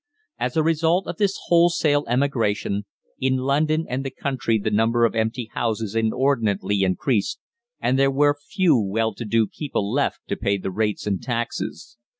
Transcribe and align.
As 0.39 0.57
a 0.57 0.63
result 0.63 1.05
of 1.05 1.17
this 1.17 1.37
wholesale 1.45 2.05
emigration, 2.07 2.85
in 3.19 3.37
London 3.37 3.85
and 3.87 4.03
the 4.03 4.09
country 4.09 4.57
the 4.57 4.71
number 4.71 5.05
of 5.05 5.13
empty 5.13 5.51
houses 5.53 5.93
inordinately 5.93 6.81
increased, 6.81 7.39
and 7.79 7.99
there 7.99 8.09
were 8.09 8.33
few 8.33 8.79
well 8.81 9.13
to 9.13 9.25
do 9.25 9.45
people 9.45 9.91
left 9.93 10.21
to 10.29 10.35
pay 10.35 10.57
the 10.57 10.71
rates 10.71 11.05
and 11.05 11.21
taxes. 11.21 11.97